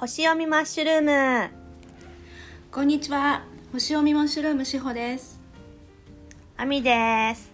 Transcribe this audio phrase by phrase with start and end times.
[0.00, 1.50] 星読みマッシュルーム。
[2.72, 3.44] こんにちは。
[3.70, 5.38] 星読みマッシュルームしほです。
[6.56, 7.52] あみです。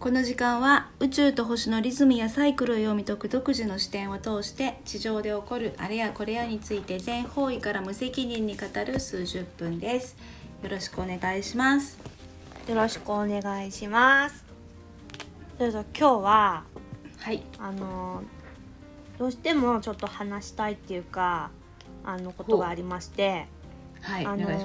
[0.00, 10.16] この時間は宇宙と星のリズムやサイクルを読み解く独自の視点を通して地上で起こるあれやこれやについて全方位から無責任に語る数十分です。
[10.64, 12.00] よろしくお願いします。
[12.66, 14.44] よろしくお願いします。
[15.56, 16.64] それでは今日は
[17.20, 17.44] はい。
[17.60, 18.24] あの
[19.18, 21.50] どうしてもちょっと話したいっていうか
[22.04, 23.46] あのことがありまして
[24.00, 24.64] はいおあの前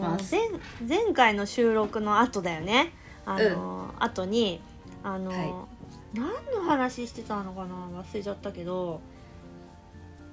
[0.88, 2.94] 前回の収録の後だよね。
[3.26, 4.62] あの、後に
[5.04, 5.54] あの、はい。
[6.14, 8.02] 何の話してたのかな？
[8.02, 9.02] 忘れちゃったけど、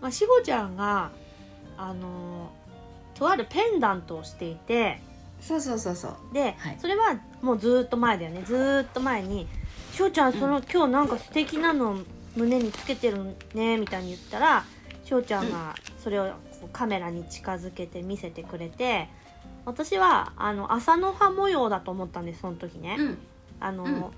[0.02, 1.10] まあ、しほちゃんが
[1.78, 2.50] あの
[3.14, 5.00] とあるペンダントをしていて
[5.40, 6.34] そうそうそうそう。
[6.34, 6.76] で、はい。
[6.78, 8.42] それはもうずーっと前だよね。
[8.42, 9.48] ずーっと前に
[9.92, 11.96] 「しほちゃんその、今日なんか素敵なの
[12.36, 14.64] 胸につけてるね」みたいに言ったら
[15.04, 16.26] しほちゃんがそれを
[16.60, 19.08] こうカメラに近づけて見せてくれて
[19.64, 22.96] 私はあの朝の葉模様だと思ったんですその時ね。
[22.98, 23.18] うん。
[23.60, 23.92] あの、うん。
[23.94, 24.10] うん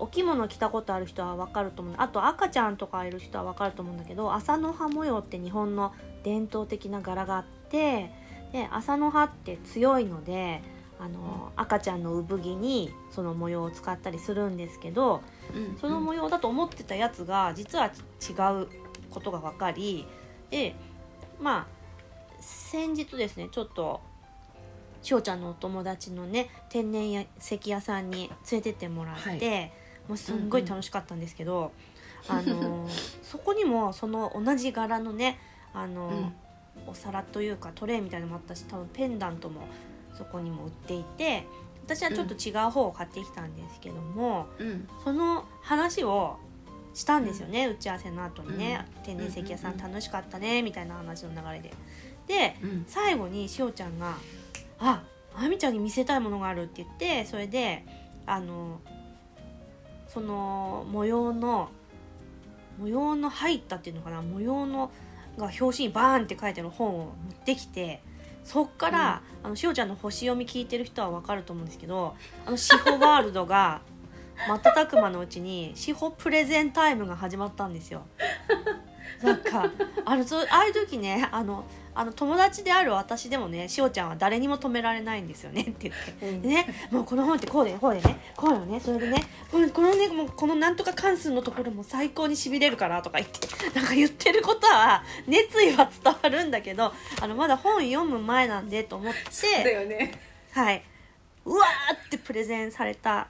[0.00, 1.94] お着物着たことある人は分かると思う。
[1.98, 5.92] あと赤ちゃんとかいる人は分かると思うんだけど朝の葉模様って日本の
[6.24, 8.10] 伝統的な柄があって
[8.52, 10.62] で朝の葉って強いので
[11.00, 15.22] あの、赤ちゃんの産着にその模様を使ったりするんですけど
[15.54, 18.68] うんその模様だと思ってたやつが実は違う
[19.10, 20.06] ことが分かり
[20.50, 20.74] で
[21.40, 21.78] まあ
[22.40, 24.00] 先日ですねちょっと
[25.02, 29.72] しおちゃんのお友達のね天然や石屋さんに連れてってもらって、はい。
[30.08, 31.70] もうすんごい楽しかったんですけど、
[32.28, 32.88] あの
[33.22, 35.38] そこにもその同じ柄のね
[35.74, 36.32] あの、
[36.86, 39.68] お皿というかトレイみたいなのもあったし多分ペンダントも
[40.18, 41.46] そこにも売っていて
[41.88, 44.86] 私はちょっと違う方を買ってきたんですけども、うん。
[45.02, 46.36] その話を
[46.92, 49.02] したんですよね、打ち合わせの後にね、うん。
[49.04, 51.72] 天然石屋さうんん楽しかったねみたいな話の流れで。
[52.26, 52.84] でうん。
[52.86, 54.18] 最後にしおちゃんが
[54.78, 55.02] 「あ
[55.34, 57.86] あみちゃんに見せたいものがある」って言ってそれで
[58.26, 58.80] あの
[60.08, 61.70] その模様の
[62.78, 64.90] 模様の入ったっていうのかな模様の
[65.38, 68.02] が表紙にバーンって書いてる本を持ってきて
[68.48, 72.16] そっから、あのしおちゃんの星読み聞いてる人は分かると思うんですけど
[72.46, 73.82] あの司法ワールドが
[74.48, 78.06] 瞬く間のうちに司法プレゼンタイムが始まったんですよ。
[79.22, 79.70] なんか
[80.04, 81.64] あのそうああいう時ねあの
[81.94, 86.28] あの友達である私でもねしおちゃんは誰にも止められないんですよねって言って。
[86.28, 86.42] うん。
[86.42, 100.20] でね、もうこの本ってこうでこうでねこうよねそれでねこのこのねもうこのなんとか関数のところも最高にしびれるからとか言ってなんか言ってることは熱意は伝わるんだけどあのまだ本読む前なんでと思ってね。
[100.52, 100.84] はい。
[101.44, 103.28] うわーってプレゼンされた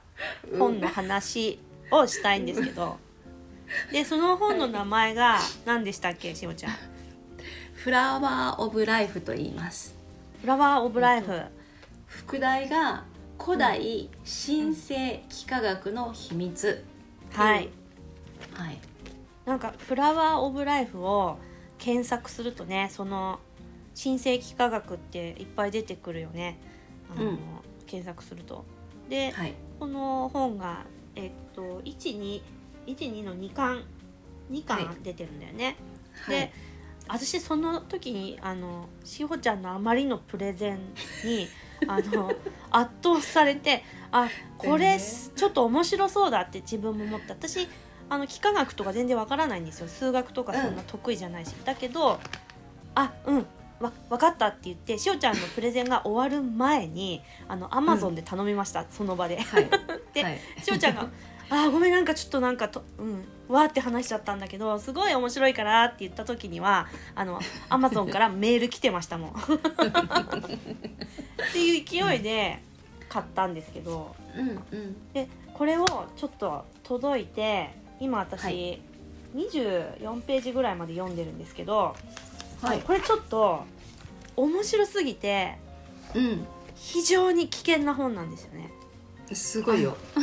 [0.57, 1.59] 本の話
[1.89, 2.97] をしたいんですけど、
[3.91, 6.73] でその本の名前が何でしたっけしおちゃん？
[7.73, 9.95] フラワーオブライフと言います
[10.41, 11.41] フラワー・オブ・ライフ。
[12.07, 13.03] 副題が
[13.39, 16.83] 古代神聖幾何学の秘密
[17.31, 17.69] はい。
[18.53, 18.77] はい
[19.45, 21.37] なんかフラワー・オブ・ライフを
[21.77, 23.39] 検索するとねその
[23.95, 26.59] 新世幾何学っていっぱい出てくるよね
[27.15, 27.39] あの、うん
[27.85, 28.65] 検索すると。
[29.09, 30.85] で、はいこの本が
[31.15, 32.41] えっと12
[32.95, 33.83] 12の2巻
[34.51, 34.85] 2はい。
[34.85, 35.75] 巻出てるんだよね。
[36.25, 36.35] はい。
[36.35, 36.51] で
[37.07, 40.79] 私その時にあのしほちゃんのあまりのプレゼン
[41.25, 41.47] に
[41.87, 42.31] あの
[42.69, 44.99] 圧倒されてあこれ、ね。
[45.35, 47.67] ちょっと面白そうだって自分も思って私
[48.09, 49.87] あの幾何学とか全然わからないんですよ。
[49.87, 52.19] 数学とかそんな得意じゃないし、だけど
[52.95, 53.45] あうん
[53.79, 59.39] わ分かったって言ってしおちゃんのプレゼンが終わる前にあのアマゾンで頼みました、その場で。
[59.39, 59.69] はい。
[60.13, 60.39] ではい。
[60.61, 61.07] しおちゃんが
[61.49, 67.39] 「あーごめんなんかちょっとなんかとうんわーって話しちゃったんだけどすごい面白いから」って言った時にはあの
[67.69, 69.29] アマゾンからメール来てましたもん。
[69.31, 69.33] っ
[71.51, 72.61] ていう勢いで
[73.07, 75.11] 買ったんですけどうんうん。
[75.13, 78.81] でこれをちょっと届いて今私、はい。
[79.35, 81.95] 24ページぐらいまで読んでるんですけど、
[82.61, 82.79] はい。
[82.81, 83.63] これちょっと
[84.35, 85.57] 面白すぎて
[86.15, 86.47] うん。
[86.75, 88.71] 非常に危険な本なんですよね。
[89.33, 89.97] すごいよ。
[90.15, 90.21] で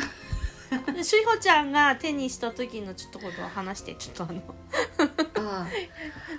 [1.02, 4.42] しほちゃんが手にした時のちょっとことを話してちょっとあの
[5.36, 5.66] あ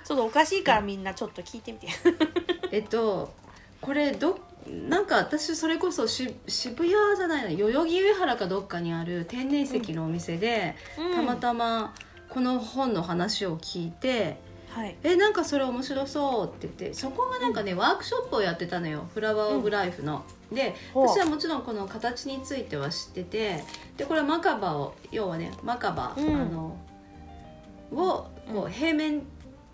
[0.04, 1.88] ちょっとおかしいからみんなちょっと聞いてみて。
[1.88, 3.34] ー えっと
[3.80, 10.76] これどなんか私それこそし渋谷じゃないな代々木上原かどっかにある天然石のお店で、
[11.14, 11.94] たまたま
[12.28, 14.36] この本の話を聞いて
[14.70, 19.08] はい「えなんかそれ面白そう」って言ってそこがなんかね、ワークショップをやってたのよ。
[19.14, 20.24] フラワー・オブ・ライフの。
[20.52, 21.08] でほう。
[21.08, 23.64] 私はもちろんこの形については知ってて
[23.96, 26.34] でこれはマカバを要はねマカバ、うん。
[26.34, 26.76] あの
[27.92, 28.64] をこうん。
[28.64, 29.22] う平面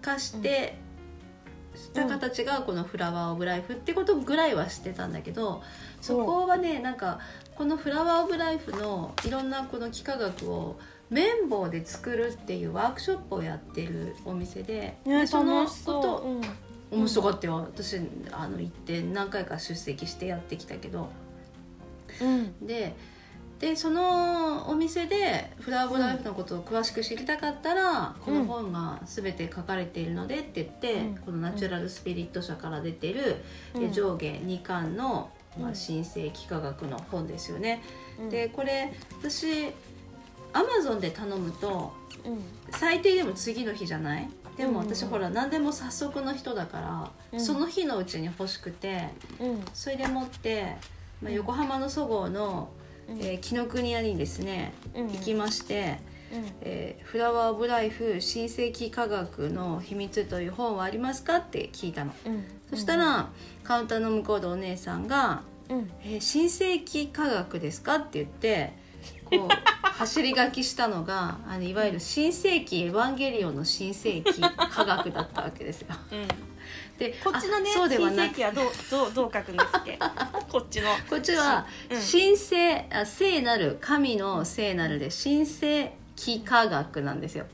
[0.00, 0.76] 化して、
[1.76, 5.62] した形がこの「フラワー・オブ・ライフ」ってことぐらいはしてたんだけど
[6.00, 7.18] そこはねなんか
[7.56, 10.76] この「フラワー・オブ・ライフ」のいろんなこの幾何学を
[11.10, 16.02] 綿棒で作るっていうワークショップをやってるお店で,で、ねその楽しそう。
[16.02, 16.22] こと
[16.92, 16.98] うん。
[17.00, 17.56] 面白かったよ。
[17.56, 18.00] 私
[18.32, 21.08] あの行って何回か出席してやってきたけど。
[22.20, 22.66] うん。
[22.66, 22.94] で
[23.58, 31.16] でそのお店でフラワーライフのことを詳しく知りたかったら、この本が全て書かれているのでって言って、うん。
[31.18, 33.36] このナチュラルスピリット社から出てる、
[33.74, 33.84] うん。
[33.84, 35.74] え上下2巻の、まあ、うん。
[35.74, 37.82] 新生幾何学の本ですよね。
[38.20, 38.28] うん。
[38.28, 39.72] でこれ私
[40.54, 41.92] アマゾンで頼むと
[42.24, 42.40] うん。
[42.70, 44.28] 最低でも次の日じゃない？
[44.56, 47.40] でも私、うんほら何でも早速の人だから、うん。
[47.40, 49.08] その日のうちに欲しくて
[49.40, 49.64] うん。
[49.74, 50.76] それでもって、
[51.22, 52.70] まあ、横浜のそごうの、
[53.08, 53.18] うん。
[53.20, 55.08] えー紀ノ国屋にですねうん。
[55.12, 55.98] 行きまして
[56.32, 62.12] うん「えーフラワー・オブ・ライフ新世紀科学の秘密」という本はありますかって聞いたの。
[62.26, 62.44] うん。
[62.70, 63.28] そしたら
[63.62, 68.72] カウンターの向こうでお姉さんがうん「えー新世紀科学ですか?」って言って
[69.38, 75.88] こう走り書きしたのがあのいわゆる新世紀エヴァンゲリオンの新世紀科学だったわけですよ。
[76.12, 76.28] うん。
[76.98, 79.98] でこっちのねあそうでは新なく世紀はどうどうどう書くんですっけ？
[80.50, 80.88] こっちの。
[81.08, 82.00] こっちはうん。
[82.00, 87.46] 神聖あ聖なる神の聖なるで神聖紀科学なんですよ。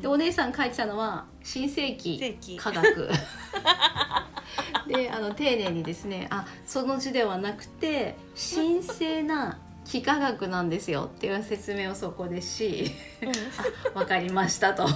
[0.00, 2.56] でお姉さん書いてたのは新世紀世紀。
[2.56, 3.10] 科学。
[4.88, 8.16] であの丁寧にですねあその字ではなくて
[8.54, 9.58] 神聖な
[9.92, 12.90] 幾何学なんですよっていう説明をそこでし
[13.94, 14.86] あ分かりましたと。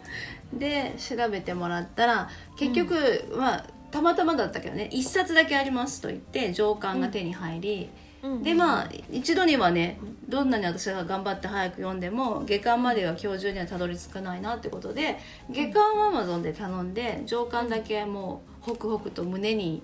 [0.52, 2.96] で調べてもらったら結局、
[3.36, 7.88] まあたまたまだったけどね一冊だけありますと言って上巻が手に入り、
[8.22, 8.42] うん。
[8.42, 9.98] でまあ一度にはね
[10.28, 15.18] どんなに私が頑張って早く読んでも下巻までは今日中にはたどり着かないなってことで
[15.50, 19.82] 下巻は Amazon で頼んで上巻だけもうホクホクと胸に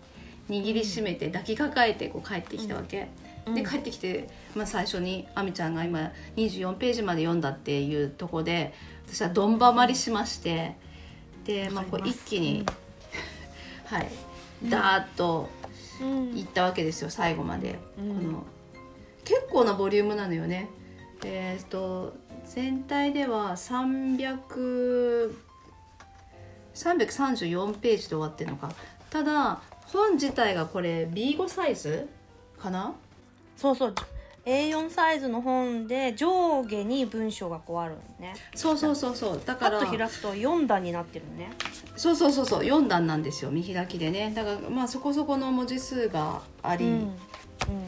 [0.51, 3.09] 握りしめて抱きかかえてこう帰ってきたわけ。
[3.47, 3.55] うん。
[3.55, 8.75] で帰ってきて、まあ、最初に亜美ちゃんが今24ページまで読んだっていうとこで
[9.07, 10.77] 私はどんばまりしまして
[11.45, 12.65] で、まあ、こう一気に、
[13.85, 14.09] はい
[14.69, 15.49] ダーッと
[16.01, 16.37] うん。
[16.37, 18.17] いったわけですよ最後まで、うん。
[18.17, 18.47] この
[19.25, 20.69] 結構なボリュームなのよね。
[21.25, 22.15] えっ、と
[22.47, 25.35] 全体では300
[26.75, 28.71] 334ページで終わってるのか。
[29.11, 32.09] ただ本自体がこれ B5 サイズ
[32.59, 32.95] かな？
[33.57, 33.95] そうそう。
[34.45, 38.35] A4 サイズの本で上下に文章がこうあるのね。
[38.55, 39.41] そうそうそうそう。
[39.45, 41.51] だからパッと開くと4段になってるのね。
[41.97, 42.61] そうそうそうそう。
[42.61, 43.51] 4段なんですよ。
[43.51, 44.33] 見開きでね。
[44.35, 47.07] だからまあそこそこの文字数があり、うん。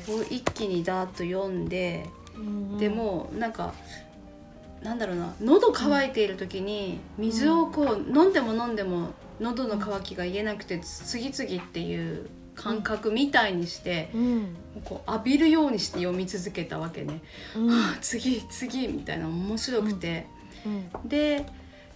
[0.07, 3.75] こう一気にダーッと読んで、うんでもなんか
[4.83, 5.35] なんだろうな。
[5.43, 9.11] 喉乾いている時に水をこう飲んでも飲んでも
[9.41, 14.57] 喉の渇きが言えなくて次々っていう感覚みたいにして、うん。
[14.85, 17.23] こう浴びるようにして読み続けたわけね。
[17.55, 17.69] うん。
[17.69, 20.27] はあ次次みたいな面白くて。
[20.65, 20.69] う
[21.05, 21.09] ん。
[21.09, 21.47] で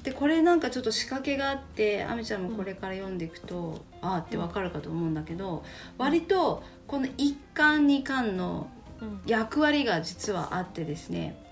[0.02, 5.62] でこれなんかちょっと仕掛けがあってあみちゃんもこれから読んでいくと、ああってわかるかと思うんだけど
[5.98, 8.70] 割とこの1巻2巻の
[9.00, 9.20] うん。
[9.26, 11.42] 役割が実はあってですね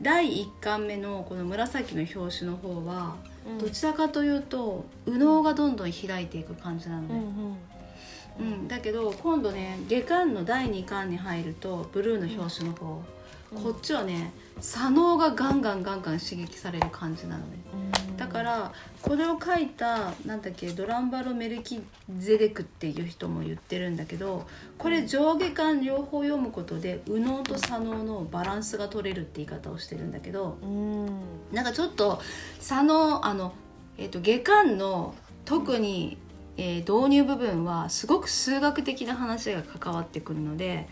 [0.00, 3.16] 第1巻目のこの紫の表紙の方は
[3.46, 3.58] うん。
[3.58, 7.58] どちらかというと右脳がどんどん開いていく感じなのうんね、
[8.38, 8.68] うん。
[8.68, 13.02] だけど今度ね下巻の第2巻に入るとブルーの表紙の方、
[13.52, 13.62] うん。
[13.62, 17.58] こっちはね左脳がガンガンガンガン刺激される感じなのね。
[18.06, 18.16] うん。
[18.16, 18.72] だから
[19.02, 21.82] これを書いたなんだっけドランバロ・メルキ
[22.16, 24.46] ゼデクっていう人も言ってるんだけど
[24.78, 31.06] これ上下巻両方読むことで右脳と左脳のバランスが取れるって言い方をしてるんだけどうん。
[31.52, 32.20] なんかちょっと
[32.60, 33.52] 左脳あの、
[33.98, 36.18] えー、と下巻の特に、
[36.56, 40.88] えー導入部分はすごく数学的な話が関わってくるので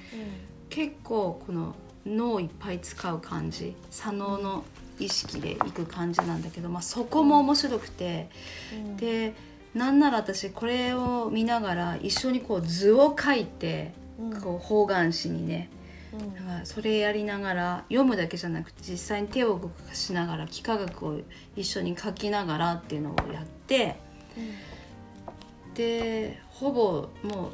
[0.68, 1.74] 結構この
[2.06, 4.64] 脳をいっぱい使う感じ左脳の
[4.98, 8.28] 意識でいく感じなんだけど、まあ、そこも面白くて。
[8.74, 8.96] うん。
[8.96, 9.34] で
[9.72, 14.40] なんなら私これを見ながら一緒にこう図を書いてうん。
[14.40, 15.70] こう方眼紙にね
[16.12, 16.34] うん。
[16.34, 21.20] だからそれやりながら読むだけじゃなくて実際に手を動かしながら幾何学を
[21.54, 23.96] 一緒に書きながらっていうのをやって
[25.80, 27.52] でほぼもう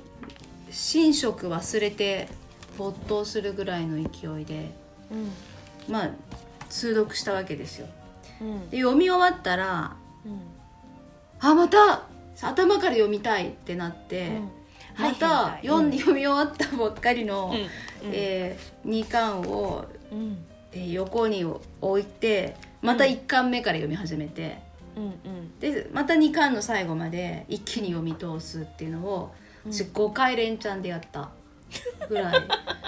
[0.69, 2.29] 寝食忘れて
[2.77, 4.75] 没頭するぐらいの勢いで
[5.11, 5.31] うん。
[5.89, 6.11] まあ
[6.69, 7.87] 通読したわけですよ。
[8.41, 8.71] うん。
[8.71, 10.41] で読み終わったらうん。
[11.39, 12.03] あまた
[12.43, 14.29] 頭から読みたいってなって。
[14.29, 14.51] うん。
[14.99, 15.91] また読ん。
[15.91, 17.53] で読み終わったばっかりの、
[18.05, 18.11] うん。
[18.13, 20.45] えー、2巻を、うん。
[20.73, 21.45] えー横に
[21.81, 24.59] 置いてまた1巻目から読み始めて、
[25.61, 29.35] でまた2巻の最後まで一気に読み通すっていうのを、
[29.65, 29.73] うん。
[29.73, 31.31] 私5回連チャンでやった。
[32.09, 32.35] ぐらい。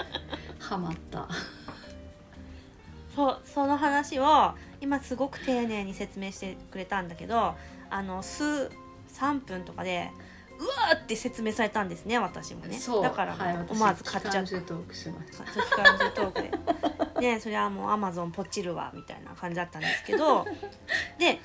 [0.59, 1.27] ハマった。
[3.15, 7.55] そうその話を今すごく丁寧に説明してくれたんだけど
[7.89, 8.71] あの数
[9.13, 10.09] 3分とかで
[10.57, 12.77] うわーって説明されたんですね私もね。
[12.77, 13.03] そう。
[13.03, 14.45] だからはい、思わず買っちゃった。
[14.45, 17.21] 私期間中トークしましたそう期間中トークで。
[17.21, 20.45] ねそれはもうアマゾンポチるわみたいな感じだったんですけど。
[21.17, 21.39] で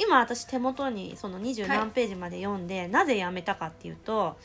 [0.00, 4.36] 今私手元にその二十何ページまで読んで、なぜやめたかっていうと、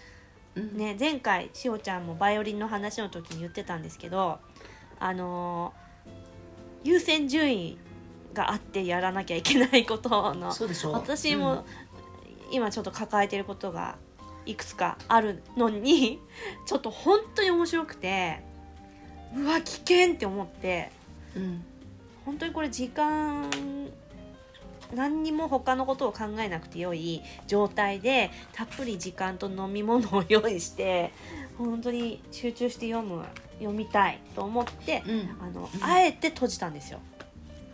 [0.56, 0.78] うん。
[0.78, 4.40] ね、前回しおちゃんもバイオリンの話の時に言ってたんですけど
[5.00, 5.86] あのー
[6.86, 7.78] 優先順位
[8.34, 10.54] があってやらなきゃいけないことの
[10.94, 11.66] 私も
[12.52, 13.98] 今ちょっと抱えてることが
[14.46, 16.20] いくつかあるのに
[16.68, 18.44] ちょっと本当に面白くて
[19.36, 20.92] うわ危険って思って
[21.36, 21.64] うん、うん。
[22.24, 23.50] 本当にこれ時間
[24.94, 31.12] 何にも他のことを考えなくてよい状態でたっぷり時間と飲み物を用意して
[31.58, 33.24] 本当に集中して読む
[33.60, 35.38] 読みたいと思ってうん。
[35.42, 35.84] あの、うん。
[35.84, 37.00] あえて閉じたんですよ。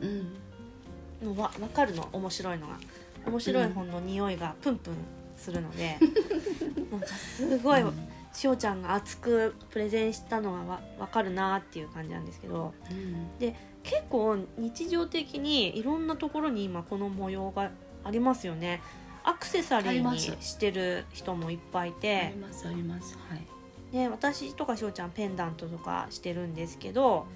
[0.01, 1.37] うん。
[1.37, 2.07] わ分かるの？
[2.11, 2.77] 面白いのが。
[3.25, 4.95] 面白い本の匂いがプンプン
[5.37, 5.97] するので、
[6.91, 7.93] なんかすごい、うん。
[8.33, 12.73] しおちゃんが熱くプレゼンしたのがわ分かるなっていう感じなんですけど。
[12.89, 13.51] うん
[13.83, 17.71] 結構日常的にいろんなところに今この模様が
[18.03, 18.81] ありますよね。
[19.23, 23.95] アクセサリーにしてる人もいっぱいいあてり、ますありますはい。
[23.95, 27.27] ね、私とかしおちゃんペンダントとかしてるんですけど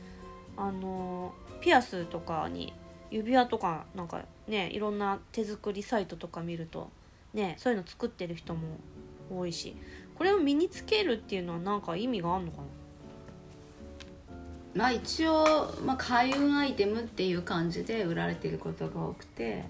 [0.55, 2.73] あのピアスとかに
[3.11, 6.89] 指輪とかなんかねいろんな手作りサイトとか見ると
[7.33, 8.77] ねそういうの作ってる人も
[9.29, 9.75] 多いし
[10.17, 12.63] これを身につけるっていうのは何か意味があるのかな？
[14.75, 19.63] まあ一応、まあ、開運アイテムっていう感じで売られていることが多くて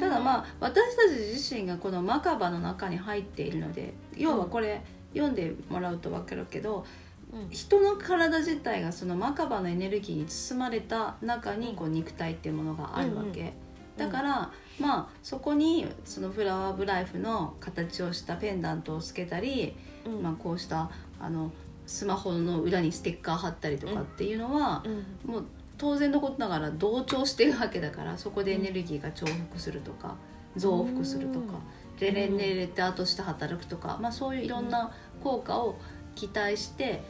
[0.00, 4.82] ただまあ私たち自身がこのマカバの中に入っているので要はこれ
[5.12, 6.84] 読んでもらうと分かるけど
[7.32, 7.50] うん。
[7.50, 13.52] 人の体自体がそのマカバのエネルギーに包まれた中にこう肉体っていうものがあるわけ、
[13.96, 20.22] だから、まあそこにそのフラワーオブライフの形をしたペンダントをつけたり、うん。
[20.22, 21.52] まあ、こうしたあの
[21.90, 24.84] スマホの裏にステッカー貼ったりとかっていうのは、
[25.24, 25.32] うん。
[25.32, 25.44] もう
[25.76, 30.14] 当然のことながら同調してるわけだからそこでエネルギーが重複するとか
[30.54, 31.54] 増幅するとか、
[31.98, 34.92] レレンネレターとして働くとか、まあ、そういういろんな
[35.24, 35.76] 効果を
[36.14, 37.02] 期待して、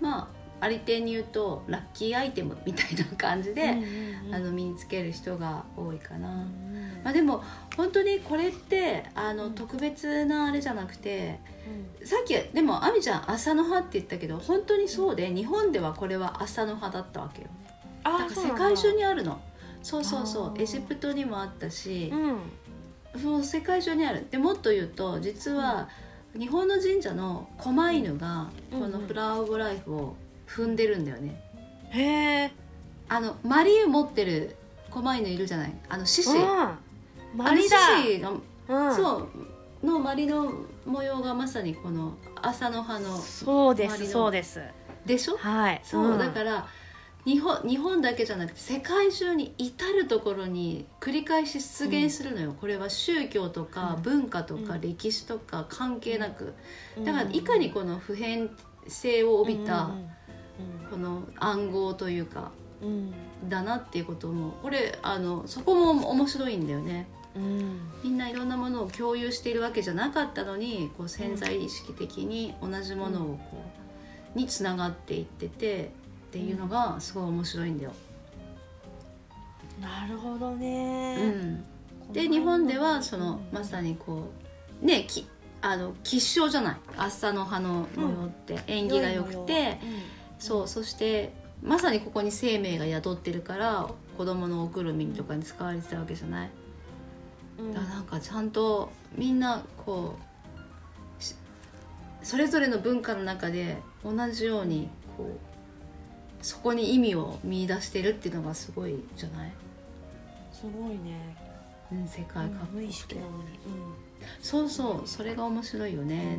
[0.00, 3.76] まあありていに言うとラッキーアイテムみたいな感じで、
[4.32, 6.46] あの身につける人が多いかな。
[7.04, 7.44] まあ、でも
[7.76, 9.54] 本当にこれってあの、うん。
[9.54, 11.38] 特別なあれじゃなくて
[12.04, 17.48] さっきでも亜美ちゃん朝の葉って言ったけど本当にそうで日本ではこれは朝の葉だったわけよ。
[18.04, 19.40] あだから世界中にああるの。
[19.82, 20.60] そうそうそう。
[20.60, 23.20] エジプトにもあったしう、ん。
[23.20, 24.26] そう世界中にある。
[24.30, 25.88] でもっと言うと実は
[26.38, 28.80] 日本の神社の狛犬がうん。
[28.80, 30.16] このフラワー・オブ・ライフを
[30.48, 31.40] 踏んでるんだよね、
[31.90, 32.52] へえ
[33.08, 34.56] あのマリー持ってる
[34.90, 35.74] 狛犬いるじゃない？
[35.88, 36.36] あの獅子。
[36.36, 36.44] うん
[37.36, 37.68] マあの獅リ
[38.20, 38.38] だ子
[38.68, 38.96] がうん。
[38.96, 39.16] そ
[39.82, 39.86] う。
[39.86, 40.52] のマリの
[40.86, 44.62] 模様がまさにこの朝の葉のそうですそうです。
[45.04, 45.36] でしょ？
[45.36, 45.80] はい。
[45.84, 46.18] そう、ん。
[46.18, 46.66] だから
[47.24, 54.02] 日本日本だけじゃなくて世界中に至る所に繰り返し出現するのよ、これは宗教とかうん。
[54.02, 54.80] 文化とかうん。
[54.80, 56.54] 歴史とか関係なく、
[56.96, 57.04] うん。
[57.04, 58.50] だからいかにこの普遍
[58.88, 60.08] 性を帯びたうん
[60.90, 62.50] この暗号というか
[62.82, 63.14] うん。
[63.48, 67.06] だなっていうこともこれあのそこも面白いんだよね。
[67.34, 67.80] うん。
[68.02, 73.62] みんないろんなものを共有しているわけじゃなかったのにこう潜在意識的に同じものをこ
[74.34, 75.90] うにつながっていってて
[76.28, 77.92] っていうのがすごい面白いんだよ。
[79.80, 81.64] なるほどうね、ん、
[82.10, 84.30] で日本ではそのまさにこ
[84.82, 85.26] うねき
[85.60, 86.76] あの吉祥じゃない？
[86.96, 89.78] 朝の葉の模様って縁起が良くて、
[90.38, 96.50] そうそしてまさにここに生命が宿ってるから子供のおくるみとかに使われてたわけじゃない。
[97.58, 97.74] うん。
[97.74, 100.16] だからなんかちゃんとみんなこ
[101.18, 101.34] うし
[102.22, 109.52] それぞれの文化の中で同じようにこうそこに意味を見出してるっていうのがすごいじゃない、
[110.52, 111.36] すごいね、
[111.90, 112.86] うん、世界各無国で。
[112.88, 113.34] 意識なのに、
[114.40, 116.08] そうそうそれが面白いようん。
[116.08, 116.38] ね、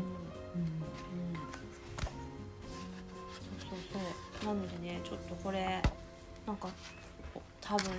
[0.55, 1.26] うん
[4.47, 5.81] なのでねちょっとこれ
[6.45, 6.69] なんか
[7.59, 7.91] 多分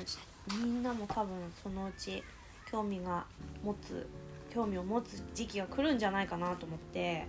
[0.65, 1.31] みんなも多分
[1.63, 2.23] そのうち
[2.71, 3.25] 興味が
[3.63, 4.07] 持つ
[4.51, 7.27] 興味を持つ時期が来るんじゃないかなと思って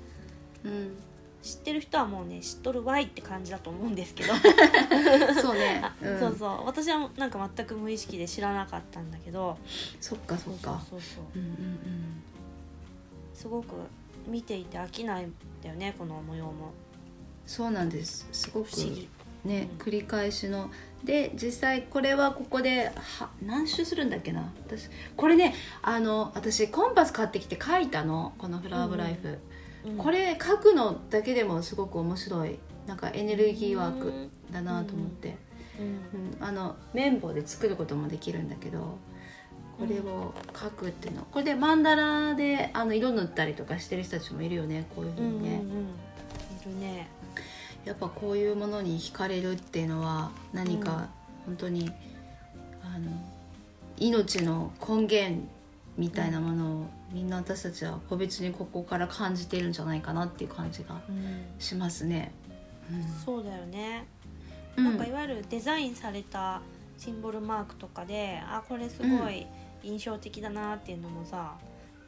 [0.64, 0.98] うん。
[1.42, 4.34] 知ってる人はもうね知っとるわいって感じだと思うんですけど。
[5.42, 5.82] そうね。
[5.82, 6.66] あ、うん、そうそう。
[6.66, 9.58] 私はなんか全く無意識で知らなかったんだけど。
[10.02, 10.82] そっかそっか。
[10.90, 11.24] そうそうそう。
[11.36, 12.24] うんうんうん。
[13.34, 13.68] すごく
[14.28, 15.34] 見ていて飽きないん
[15.64, 16.74] だよねこの模様も
[17.50, 18.28] そうなんです。
[18.32, 18.68] すごく
[19.44, 20.70] ね、うん繰り返しの。
[21.04, 24.54] で実際これはここでは何周するんだっけな。
[24.68, 24.88] 私
[25.18, 28.34] これねあの私コンパス買ってきて書いたの。
[28.38, 29.40] この「フラワーブライフ」
[29.84, 29.98] うん。
[29.98, 32.60] これ書くのだけでもすごく面白い。
[32.86, 34.32] なんかエネルギーワークうん。
[34.52, 35.36] だなと思って、
[35.80, 35.86] うん。
[35.86, 36.48] うん。
[36.48, 39.00] あの綿棒で作ることもできるんだけど
[39.80, 41.24] これを書くっていうの。
[41.32, 44.86] これでマンダラであの色塗ったりとかしてる人たちもいるよね。
[44.96, 45.56] こういうふううんうんにね。
[45.56, 45.80] うん。
[45.80, 45.94] い
[46.66, 47.08] るね。
[47.86, 50.82] やっぱこういうものに惹かれるっていうのは何うん。
[50.82, 51.10] か
[51.46, 51.92] 本当に、
[52.84, 53.12] あの
[53.98, 55.42] 命の根源
[55.98, 61.46] みたいなものをみんな私たちは個別にここから感じているんじゃないかなっていう感じがうん。
[61.60, 62.32] しますね。
[63.26, 64.06] そうだよね。
[64.78, 64.86] うん。
[64.86, 66.62] なんかいわゆるデザインされた
[66.98, 69.48] シンボルマークとかであこれすごい
[69.84, 71.56] 印象的だなっていうのもさ、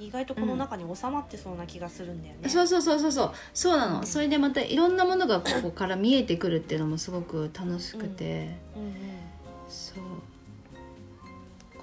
[0.02, 2.50] 意外とこの中に収まってそうな気がするんだよね。
[2.50, 3.32] そうそうそうそうそう。
[3.54, 8.94] そうなの、うんそれでまたいろんなものがここから見えてくるっていうのもすごく楽しくて、うんうん
[9.70, 9.98] そう。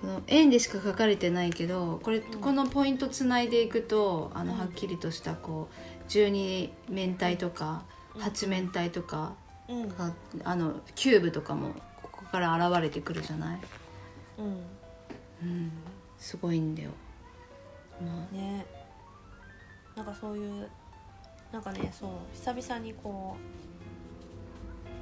[0.01, 4.59] この円でしか書かれてないけどこれ、んこのポイントつないでいくとあのうん。
[4.59, 7.85] はっきりとしたこう十二面体とか
[8.17, 8.23] うん。
[8.23, 9.35] 八面体とか
[9.69, 9.89] うん。
[9.89, 10.13] が
[10.45, 11.73] あのキューブとかも
[12.03, 13.61] ここから現れてくるじゃない、
[14.39, 14.47] うん。
[15.41, 15.73] うん、
[16.19, 16.91] すごいんだよ。
[18.05, 18.67] まね。
[19.97, 20.69] なんかそういう
[21.53, 23.37] なんかねそう久々にこ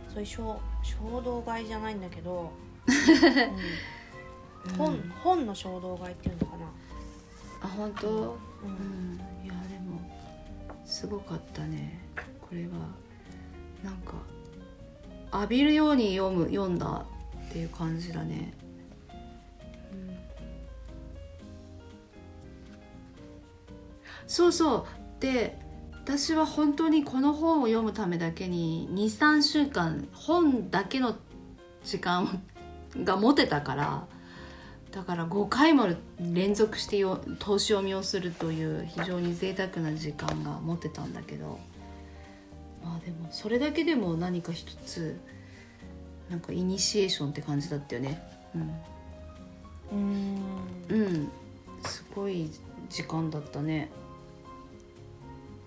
[0.09, 2.53] うそういう衝衝動買いじゃないんだけど、
[2.88, 2.91] う
[4.71, 4.73] ん。
[4.73, 5.11] あ、本うん。
[5.23, 6.67] 本の衝動買いっていうのかな、
[7.62, 10.00] あ本当、ううんん、いやでも
[10.85, 12.00] すごかったね。
[12.41, 12.73] これは
[13.85, 14.15] なんか
[15.33, 17.05] 浴びるように読む読んだ
[17.49, 18.55] っていう感じだね、
[24.26, 24.84] そうそう。
[25.21, 25.58] で
[26.04, 31.17] 私は本当にこの本を読むためだけに23週間本だけの
[31.84, 32.43] 時間
[33.02, 34.06] が持てたから
[34.93, 35.89] だから5回も
[36.21, 41.58] 連続してよ投資読みをするという非常に贅沢な時間が持てたんだけど
[42.84, 45.19] まあでもそれだけでも何か一つ
[46.30, 48.21] なんかイニシエーションって感じだったよね。
[48.54, 48.75] うん。
[49.93, 51.28] うん、うん、
[51.84, 52.50] すごい
[52.89, 53.91] 時間だったね、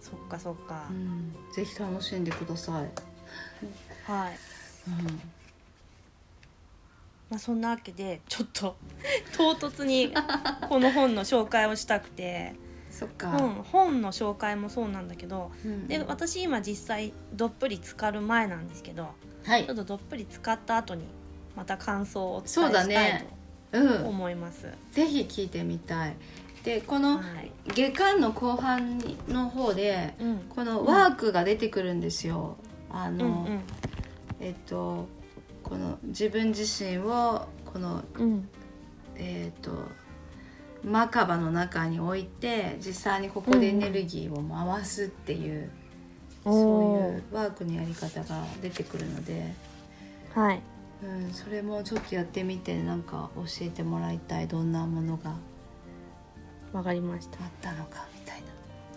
[0.10, 2.76] そっかそっか、うん、ぜひ楽しんでください、
[4.12, 4.38] はい、
[4.88, 5.22] うん。
[7.30, 8.76] まあ、そんなわけでちょっと
[9.38, 10.14] 唐突に
[10.68, 12.56] この本の紹介をしたくて。
[12.90, 15.88] そっか、本本の紹介もそうなんだけどうん。
[15.88, 19.14] で私今実際どっぷり浸かる前なんですけど
[19.46, 19.66] はい。
[19.66, 21.06] ちょっとどっぷり浸かった後に
[21.56, 23.28] また感想をお伝えしたいね。
[23.72, 24.08] とうん。
[24.08, 24.68] 思います。
[24.92, 26.16] ぜひ聞いてみたい
[26.64, 27.52] でこのはい。
[27.74, 30.40] 下巻の後半の方でうん。
[30.50, 32.58] このワークが出てくるんですよ。
[32.90, 33.62] あの、うんうん。
[34.40, 35.08] えっと
[35.64, 38.50] この自分自身をこのうん。
[39.16, 39.72] えっと
[40.84, 45.70] マカバの中に置いて実際にここでエネルギーを回すっていう、
[46.44, 50.62] そうおいうワークのやり方が出てくるので、ーはい。
[51.04, 54.48] うん、それもちょっとやってみてなんか教えてもらいたい。
[54.48, 55.36] どんなものが
[56.74, 57.44] わかりました。
[57.44, 58.42] あったのかみたい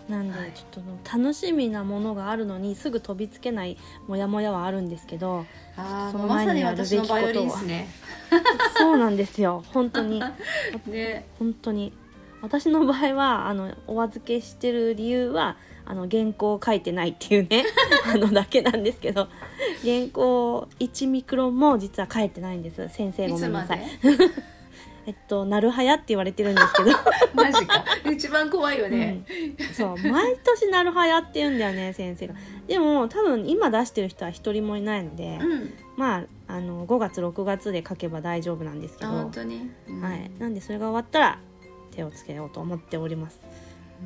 [0.09, 0.17] な。
[0.17, 0.51] なんではい。
[0.53, 5.45] ちょっと楽しみなものがあるのにすぐ飛びつけないモヤモヤはあるんですけど
[5.77, 7.87] ああそのまさに前にやるべきことはですね。
[8.77, 9.63] そうなんですよ。
[9.73, 10.21] 本当に。
[10.87, 11.25] ね。
[11.39, 11.93] 本当に。
[12.41, 15.55] 私の場合はあのお預けしてる理由は
[15.85, 17.65] あの原稿を書いてないっていうね。
[18.05, 19.29] あのだけなんですけど。
[19.83, 22.87] 原稿1ミクロンも実は書いてないんです。
[22.89, 23.85] 先生ごめんなさでい？
[25.05, 26.91] えっとなるはやって言われてるんですけど
[27.35, 27.83] マジか。
[28.11, 29.23] 一番怖いよね。
[29.59, 32.35] うんそう毎年なるはやって言うんだよね先生が
[32.67, 35.73] でも多分今出してる人は一人もいないので、うん。
[35.97, 39.69] まああの5月6月で書けば大丈夫なんですけあど本当に？
[39.87, 41.39] うんはい、なんでそれが終わったら
[41.91, 43.39] 手をつけようと思っております。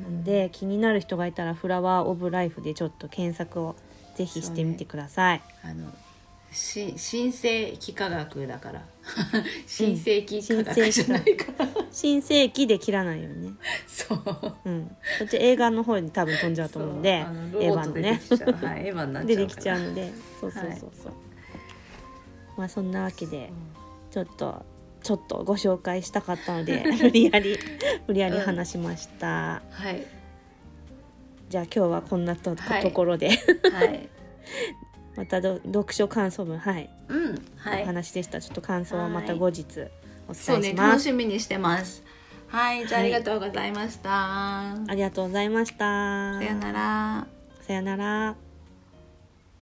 [0.02, 3.74] なんで気になる人がいたら「フラワー・オブ・ライフ」でちょっと検索を
[4.14, 5.42] ぜひしてみてください。
[5.64, 5.92] あの
[6.50, 8.84] し新世紀科学だから。
[9.66, 13.52] 新世紀科学じゃないから、新世紀で切らないようにね。
[13.86, 14.54] そう。
[14.64, 14.96] うん。
[15.18, 17.30] そっち映画の方に多分飛んじゃうと思うんでそう。
[17.30, 17.32] あ
[17.86, 18.20] の、ね。
[19.24, 19.80] 出てきちゃう。
[19.82, 21.12] うので、そうそうそうそう。
[22.56, 23.52] まあそんなわけで
[24.10, 24.64] ちょっと
[25.02, 27.56] ちょっとご紹介したかったので 無理やり
[28.08, 29.62] 無理やり話しました。
[29.70, 30.04] はい。
[31.48, 32.82] じゃあ今日はこんなと,、はい。
[32.82, 33.28] ところで。
[33.28, 34.08] はい
[35.18, 37.82] またど読書感想文はい、うんはい。
[37.82, 38.40] お話でした。
[38.40, 39.38] ちょっと感想はまたはい。
[39.40, 39.64] 後日
[40.28, 42.04] お伝えします、楽しみにしてます。
[42.46, 46.38] はいじゃああはいりがとうございました、ありがとうございました。
[46.38, 47.26] さよなら。
[47.66, 48.47] さよなら